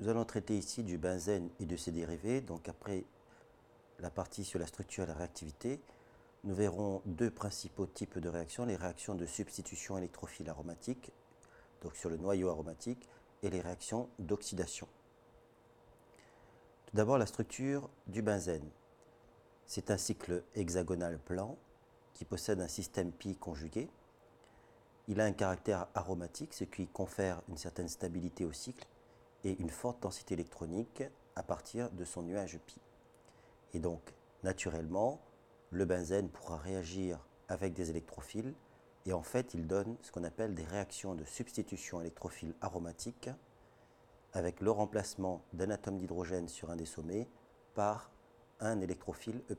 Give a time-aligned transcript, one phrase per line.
[0.00, 2.40] nous allons traiter ici du benzène et de ses dérivés.
[2.40, 3.04] Donc après
[4.00, 5.80] la partie sur la structure et la réactivité,
[6.42, 11.12] nous verrons deux principaux types de réactions, les réactions de substitution électrophile aromatique,
[11.82, 13.08] donc sur le noyau aromatique,
[13.42, 14.88] et les réactions d'oxydation.
[16.86, 18.68] Tout d'abord la structure du benzène.
[19.66, 21.56] C'est un cycle hexagonal plan
[22.14, 23.88] qui possède un système pi conjugué.
[25.08, 28.86] Il a un caractère aromatique, ce qui confère une certaine stabilité au cycle
[29.44, 31.02] et une forte densité électronique
[31.36, 32.80] à partir de son nuage pi.
[33.72, 35.20] Et donc, naturellement,
[35.70, 37.18] le benzène pourra réagir
[37.48, 38.54] avec des électrophiles
[39.06, 43.28] et en fait, il donne ce qu'on appelle des réactions de substitution électrophile aromatique
[44.32, 47.28] avec le remplacement d'un atome d'hydrogène sur un des sommets
[47.74, 48.10] par
[48.60, 49.56] un électrophile E+.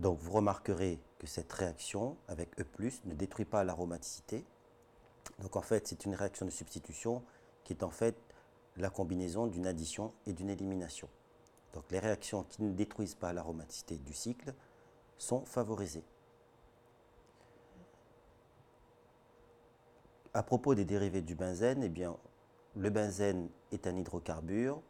[0.00, 2.64] Donc vous remarquerez que cette réaction avec E+,
[3.04, 4.44] ne détruit pas l'aromaticité.
[5.38, 7.22] Donc en fait, c'est une réaction de substitution
[7.64, 8.16] qui est en fait
[8.76, 11.08] la combinaison d'une addition et d'une élimination.
[11.72, 14.54] Donc les réactions qui ne détruisent pas l'aromaticité du cycle
[15.18, 16.04] sont favorisées.
[20.32, 22.16] À propos des dérivés du benzène, eh bien,
[22.76, 24.80] le benzène est un hydrocarbure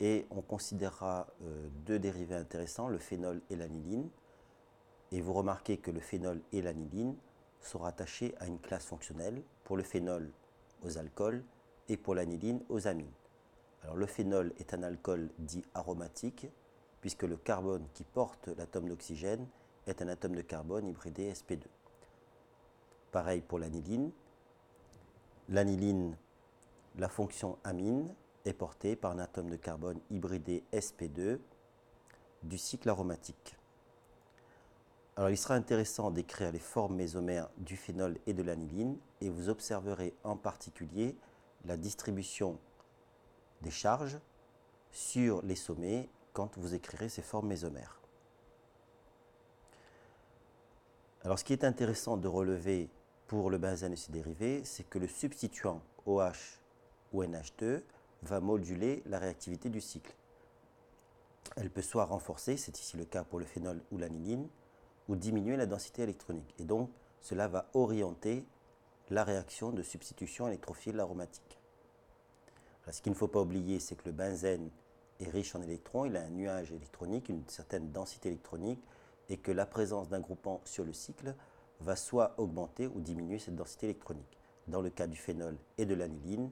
[0.00, 4.08] et on considérera euh, deux dérivés intéressants, le phénol et l'aniline.
[5.12, 7.14] Et vous remarquez que le phénol et l'aniline
[7.60, 10.30] sont rattachés à une classe fonctionnelle, pour le phénol
[10.82, 11.44] aux alcools
[11.90, 13.12] et pour l'aniline aux amines.
[13.82, 16.46] Alors le phénol est un alcool dit aromatique
[17.00, 19.46] puisque le carbone qui porte l'atome d'oxygène
[19.86, 21.64] est un atome de carbone hybridé sp2.
[23.10, 24.12] Pareil pour l'aniline.
[25.48, 26.16] L'aniline,
[26.96, 31.38] la fonction amine, est portée par un atome de carbone hybridé sp2
[32.44, 33.56] du cycle aromatique.
[35.16, 39.48] Alors il sera intéressant d'écrire les formes mésomères du phénol et de l'aniline et vous
[39.48, 41.16] observerez en particulier
[41.64, 42.58] la distribution
[43.62, 44.18] des charges
[44.90, 48.00] sur les sommets quand vous écrirez ces formes mésomères.
[51.22, 52.88] Alors ce qui est intéressant de relever
[53.26, 56.58] pour le benzène et ses dérivés, c'est que le substituant OH
[57.12, 57.82] ou NH2
[58.22, 60.14] va moduler la réactivité du cycle.
[61.56, 64.48] Elle peut soit renforcer, c'est ici le cas pour le phénol ou l'aniline,
[65.08, 66.54] ou diminuer la densité électronique.
[66.58, 66.90] Et donc,
[67.20, 68.46] cela va orienter
[69.10, 71.58] la réaction de substitution électrophile aromatique.
[72.90, 74.70] ce qu'il ne faut pas oublier, c'est que le benzène
[75.18, 78.82] est riche en électrons, il a un nuage électronique, une certaine densité électronique,
[79.28, 81.34] et que la présence d'un groupant sur le cycle
[81.80, 84.38] va soit augmenter ou diminuer cette densité électronique.
[84.68, 86.50] Dans le cas du phénol et de l'aniline,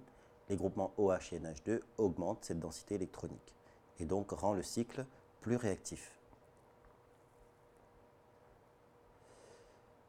[0.49, 3.55] les groupements OH et NH2 augmentent cette densité électronique,
[4.01, 5.07] et donc rend le cycle
[5.41, 6.18] plus réactif.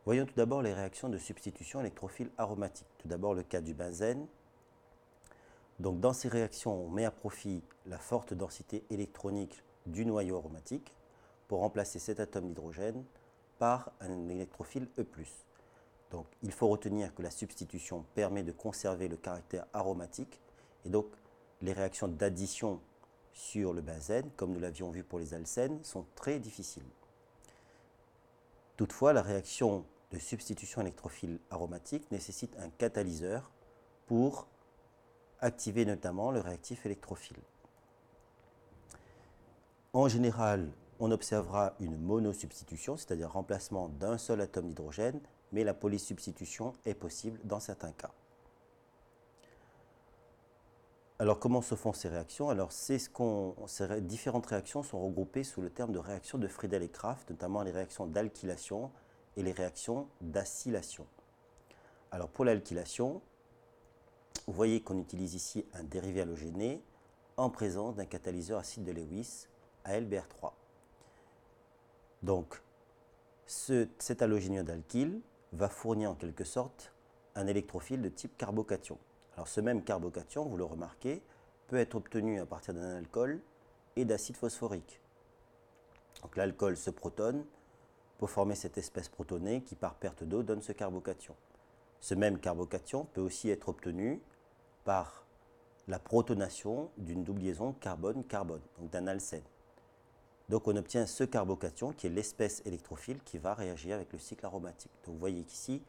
[0.10, 2.88] Voyons tout d'abord les réactions de substitution électrophile aromatique.
[2.98, 4.26] Tout d'abord le cas du benzène.
[5.78, 10.96] Donc dans ces réactions, on met à profit la forte densité électronique du noyau aromatique
[11.48, 13.06] pour remplacer cet atome d'hydrogène
[13.60, 15.06] par un électrophile E+.
[16.10, 20.42] Donc il faut retenir que la substitution permet de conserver le caractère aromatique
[20.86, 21.06] et donc
[21.62, 22.82] les réactions d'addition
[23.32, 26.90] sur le benzène, comme nous l'avions vu pour les alcènes, sont très difficiles.
[28.76, 33.52] Toutefois, la réaction de substitution électrophile aromatique nécessite un catalyseur
[34.08, 34.48] pour
[35.40, 37.38] activer notamment le réactif électrophile.
[39.94, 45.22] En général, on observera une monosubstitution, c'est-à-dire remplacement d'un seul atome d'hydrogène,
[45.52, 48.12] mais la polysubstitution est possible dans certains cas.
[51.18, 52.50] Alors comment se font ces réactions?
[52.50, 52.98] Alors ces
[54.02, 57.72] différentes réactions sont regroupées sous le terme de réaction de Friedel et Kraft, notamment les
[57.72, 58.92] réactions d'alkylation,
[59.40, 61.08] et les réactions d'acylation.
[62.12, 63.22] Alors pour l'alkylation,
[64.46, 66.84] vous voyez qu'on utilise ici un dérivé halogéné
[67.38, 69.48] en présence d'un catalyseur acide de Lewis
[69.86, 70.52] à LBR3.
[72.22, 72.62] Donc
[73.46, 75.22] cet halogénure d'alkyle
[75.54, 76.94] va fournir en quelque sorte
[77.36, 78.98] un électrophile de type carbocation.
[79.36, 81.24] Alors ce même carbocation, vous le remarquez,
[81.68, 83.40] peut être obtenu à partir d'un alcool
[83.96, 85.00] et d'acide phosphorique.
[86.24, 87.46] Donc l'alcool se protonne
[88.20, 91.36] pour former cette espèce protonée qui, par perte d'eau, donne ce carbocation.
[92.02, 94.22] Ce même carbocation peut aussi être obtenu
[94.84, 95.26] par
[95.88, 99.44] la protonation d'une double liaison carbone-carbone, donc d'un alcène.
[100.50, 104.46] Donc on obtient ce carbocation qui est l'espèce électrophile qui va réagir avec le cycle
[104.46, 104.92] aromatique.
[105.06, 105.82] Donc vous voyez qu'ici,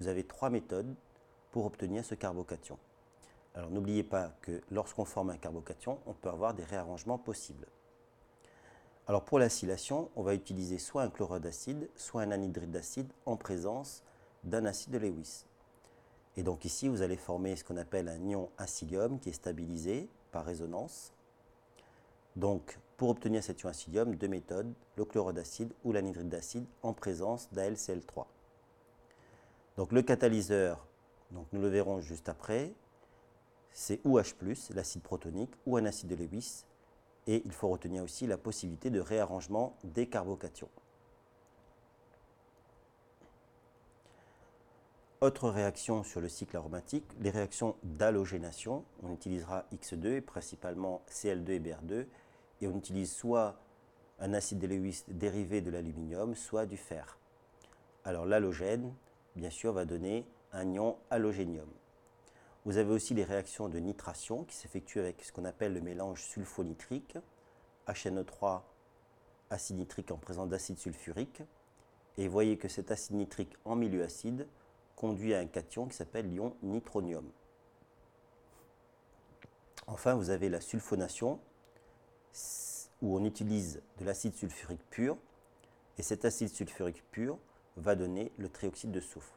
[0.00, 0.94] vous avez trois méthodes
[1.50, 2.78] pour obtenir ce carbocation.
[3.54, 7.66] Alors n'oubliez pas que lorsqu'on forme un carbocation, on peut avoir des réarrangements possibles.
[9.06, 13.36] Alors pour l'acylation, on va utiliser soit un chlorure d'acide, soit un anhydride d'acide en
[13.36, 14.02] présence
[14.44, 15.44] d'un acide de Lewis.
[16.36, 20.08] Et donc ici, vous allez former ce qu'on appelle un ion acidium qui est stabilisé
[20.32, 21.12] par résonance.
[22.34, 26.94] Donc, pour obtenir cet ion acidium, deux méthodes, le chlorure d'acide ou l'anhydride d'acide en
[26.94, 28.24] présence d'AlCl3.
[29.76, 30.86] Donc le catalyseur,
[31.30, 32.72] donc nous le verrons juste après,
[33.72, 34.22] c'est OH+,
[34.70, 36.64] l'acide protonique, ou un acide de Lewis,
[37.26, 40.68] et il faut retenir aussi la possibilité de réarrangement des carbocations.
[45.20, 48.84] Autre réaction sur le cycle aromatique, les réactions d'halogénation.
[49.02, 52.06] On utilisera X2, principalement Cl2 et Br2,
[52.60, 53.56] et on utilise soit
[54.18, 57.18] un acide de dérivé de l'aluminium, soit du fer.
[58.04, 58.92] Alors l'halogène,
[59.34, 61.68] bien sûr, va donner un ion halogénium.
[62.64, 66.22] Vous avez aussi les réactions de nitration qui s'effectuent avec ce qu'on appelle le mélange
[66.22, 67.18] sulfonitrique,
[67.86, 68.62] HNO3,
[69.50, 71.42] acide nitrique en présence d'acide sulfurique.
[72.16, 74.46] Et voyez que cet acide nitrique en milieu acide
[74.96, 77.28] conduit à un cation qui s'appelle l'ion nitronium.
[79.86, 81.40] Enfin, vous avez la sulfonation,
[83.02, 85.18] où on utilise de l'acide sulfurique pur,
[85.98, 87.38] et cet acide sulfurique pur
[87.76, 89.34] va donner le trioxyde de soufre.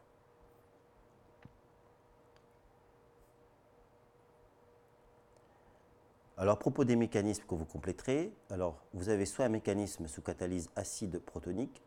[6.39, 10.21] Alors, à propos des mécanismes que vous compléterez, alors vous avez soit un mécanisme sous
[10.21, 11.81] catalyse acide protonique.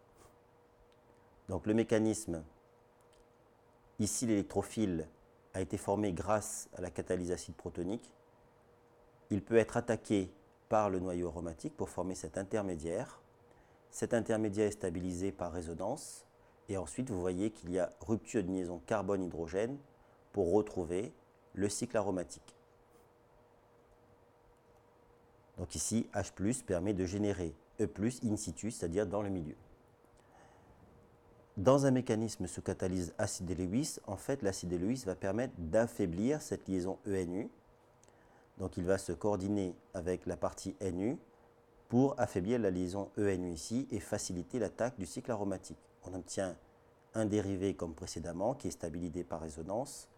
[1.49, 2.43] Donc, le mécanisme,
[4.01, 5.09] ici l'électrophile
[5.55, 8.11] a été formé grâce à la catalyse acide protonique.
[9.31, 10.33] Il peut être attaqué
[10.69, 13.21] par le noyau aromatique pour former cet intermédiaire.
[13.93, 16.27] Cet intermédiaire est stabilisé par résonance.
[16.69, 19.79] Et ensuite, vous voyez qu'il y a rupture de liaison carbone-hydrogène
[20.33, 21.13] pour retrouver
[21.55, 22.60] le cycle aromatique.
[25.59, 27.89] Donc ici, H permet de générer E
[28.25, 29.57] in situ, c'est-à-dire dans le milieu.
[31.57, 35.55] Dans un mécanisme sous catalyse acide de Lewis, en fait, l'acide de Lewis va permettre
[35.59, 37.51] d'affaiblir cette liaison ENU.
[38.59, 41.19] Donc il va se coordonner avec la partie NU
[41.89, 45.79] pour affaiblir la liaison ENU ici et faciliter l'attaque du cycle aromatique.
[46.05, 46.57] On obtient
[47.15, 50.09] un dérivé comme précédemment qui est stabilisé par résonance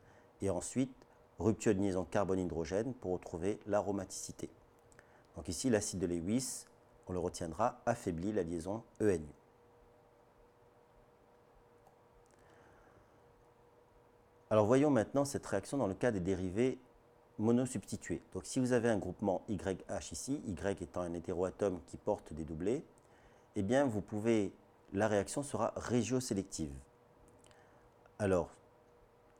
[0.42, 0.94] et ensuite
[1.38, 4.50] rupture de liaison carbone-hydrogène pour retrouver l'aromaticité.
[5.36, 6.66] Donc ici, l'acide de Lewis,
[7.06, 9.26] on le retiendra, affaiblit la liaison ENU.
[14.50, 16.78] Alors voyons maintenant cette réaction dans le cas des dérivés
[17.38, 18.20] monosubstitués.
[18.34, 22.44] Donc si vous avez un groupement YH ici, Y étant un hétéroatome qui porte des
[22.44, 22.84] doublés,
[23.56, 24.52] eh bien vous pouvez,
[24.92, 26.74] la réaction sera régiosélective.
[28.18, 28.50] Alors,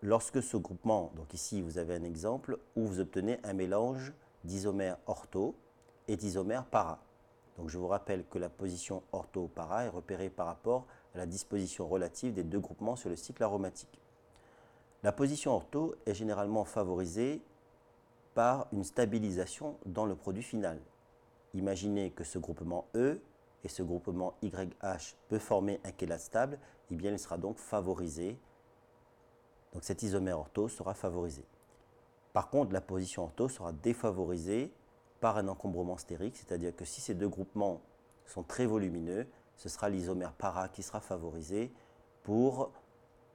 [0.00, 4.97] lorsque ce groupement, donc ici vous avez un exemple où vous obtenez un mélange d'isomères
[5.06, 5.55] ortho,
[6.08, 6.99] et d'isomère para.
[7.56, 11.87] Donc je vous rappelle que la position ortho-para est repérée par rapport à la disposition
[11.87, 14.00] relative des deux groupements sur le cycle aromatique.
[15.02, 17.43] La position ortho est généralement favorisée
[18.34, 20.81] par une stabilisation dans le produit final.
[21.54, 23.20] Imaginez que ce groupement E
[23.64, 27.58] et ce groupement YH peut former un chélat stable, et eh bien il sera donc
[27.58, 28.38] favorisé.
[29.72, 31.44] Donc cet isomère ortho sera favorisé.
[32.32, 34.72] Par contre, la position ortho sera défavorisée
[35.22, 37.80] par un encombrement stérique, c'est-à-dire que si ces deux groupements
[38.26, 41.72] sont très volumineux, ce sera l'isomère para qui sera favorisé
[42.24, 42.72] pour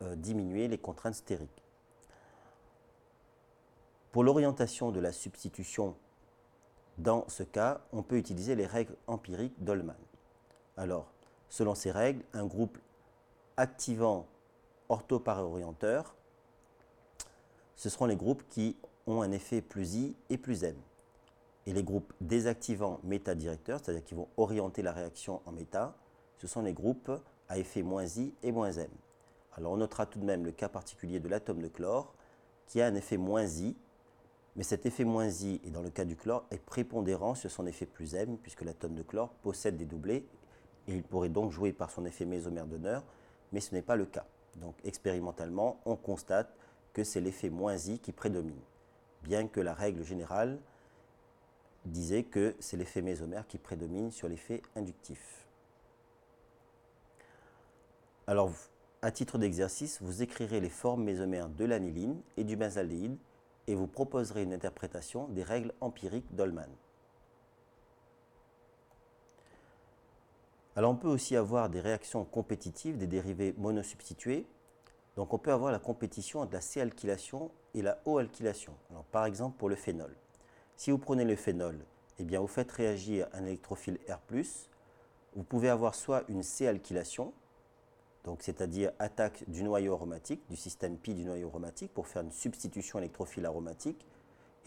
[0.01, 1.63] euh, diminuer les contraintes stériques.
[4.11, 5.95] Pour l'orientation de la substitution,
[6.97, 9.95] dans ce cas, on peut utiliser les règles empiriques d'Ollmann.
[10.75, 11.09] Alors,
[11.47, 12.77] selon ces règles, un groupe
[13.55, 14.27] activant
[14.89, 16.15] orthoparéorienteur,
[17.77, 18.75] ce seront les groupes qui
[19.05, 20.75] ont un effet plus I et plus M
[21.67, 25.95] et les groupes désactivants méta-directeurs, c'est-à-dire qui vont orienter la réaction en méta,
[26.37, 27.11] ce sont les groupes
[27.49, 28.87] à effet -I et -M.
[29.51, 32.15] Alors on notera tout de même le cas particulier de l'atome de chlore
[32.67, 33.75] qui a un effet -I,
[34.55, 37.85] mais cet effet -I, et dans le cas du chlore, est prépondérant sur son effet
[37.85, 40.25] plus M, puisque l'atome de chlore possède des doublés,
[40.87, 43.03] et il pourrait donc jouer par son effet mésomère d'honneur,
[43.51, 44.25] mais ce n'est pas le cas.
[44.55, 46.55] Donc expérimentalement, on constate
[46.93, 48.61] que c'est l'effet -I qui prédomine,
[49.23, 50.59] bien que la règle générale
[51.87, 55.47] disait que c'est l'effet mésomère qui prédomine sur l'effet inductif.
[58.27, 58.51] Alors,
[59.01, 63.17] à titre d'exercice, vous écrirez les formes mésomères de l'aniline et du benzaldéhyde
[63.67, 66.69] et vous proposerez une interprétation des règles empiriques d'Ollmann.
[70.75, 74.45] Alors on peut aussi avoir des réactions compétitives des dérivés monosubstitués.
[75.15, 78.73] Donc on peut avoir la compétition entre la C-alkylation et la O-alkylation.
[79.11, 80.15] Par exemple pour le phénol.
[80.77, 81.75] Si vous prenez le phénol,
[82.19, 84.19] eh bien, vous faites réagir un électrophile R+,
[85.35, 87.33] vous pouvez avoir soit une C-alkylation,
[88.23, 92.31] donc c'est-à-dire attaque du noyau aromatique, du système pi du noyau aromatique, pour faire une
[92.31, 94.05] substitution électrophile aromatique.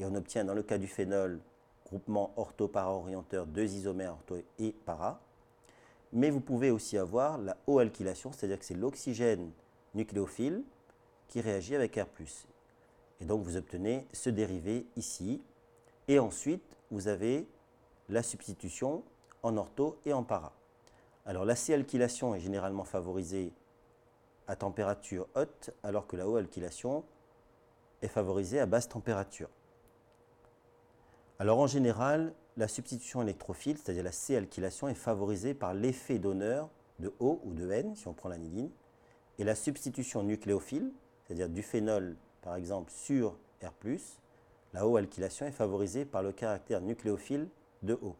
[0.00, 1.40] Et on obtient dans le cas du phénol
[1.86, 5.20] groupement ortho-para-orienteur, deux isomères ortho et para.
[6.12, 9.52] Mais vous pouvez aussi avoir la O-alkylation, c'est-à-dire que c'est l'oxygène
[9.94, 10.64] nucléophile
[11.28, 12.06] qui réagit avec R+.
[13.20, 15.40] Et donc vous obtenez ce dérivé ici.
[16.10, 17.46] Et ensuite, vous avez
[18.08, 19.04] la substitution
[19.44, 20.52] en ortho et en para.
[21.24, 23.52] Alors la C-alkylation est généralement favorisée
[24.48, 27.04] à température haute, alors que la O-alkylation
[28.02, 29.48] est favorisée à basse température.
[31.38, 37.14] Alors en général, la substitution électrophile, c'est-à-dire la C-alkylation, est favorisée par l'effet donneur de
[37.20, 38.72] O ou de N, si on prend l'aniline,
[39.38, 40.90] et la substitution nucléophile,
[41.22, 43.70] c'est-à-dire du phénol par exemple sur R+,
[44.72, 47.48] la O-alkylation est favorisée par le caractère nucléophile
[47.82, 48.14] de O.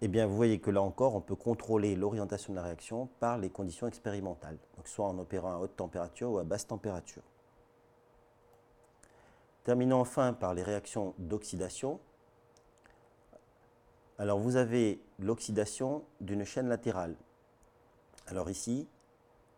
[0.00, 3.36] Eh bien, vous voyez que là encore, on peut contrôler l'orientation de la réaction par
[3.36, 7.22] les conditions expérimentales, soit en opérant à haute température ou à basse température.
[9.64, 11.98] Terminons enfin par les réactions d'oxydation.
[14.18, 17.16] Alors, vous avez l'oxydation d'une chaîne latérale.
[18.28, 18.86] Alors ici,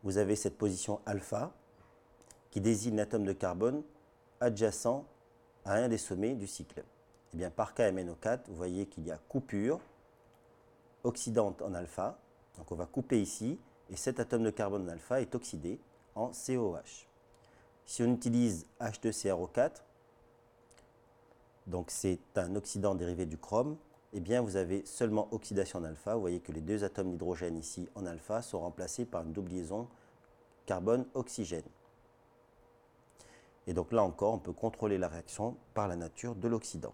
[0.03, 1.53] vous avez cette position alpha
[2.51, 3.83] qui désigne l'atome de carbone
[4.41, 5.05] adjacent
[5.65, 6.83] à un des sommets du cycle.
[7.33, 9.81] Eh bien, par KMNO4, vous voyez qu'il y a coupure
[11.05, 12.19] oxydante en alpha.
[12.57, 15.81] Donc on va couper ici, et cet atome de carbone en alpha est oxydé
[16.15, 17.07] en COH.
[17.87, 19.71] Si on utilise H2CRO4,
[21.67, 23.77] donc c'est un oxydant dérivé du chrome,
[24.13, 26.15] eh bien vous avez seulement oxydation en alpha.
[26.15, 29.53] Vous voyez que les deux atomes d'hydrogène ici en alpha sont remplacés par une double
[29.53, 29.89] liaison
[30.67, 31.63] carbone-oxygène.
[33.71, 36.93] Et donc là encore, on peut contrôler la réaction par la nature de l'oxydant.